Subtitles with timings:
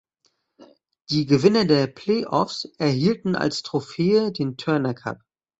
[1.11, 5.19] Die Gewinner der Play-Offs erhielten als Trophäe den Turner Cup.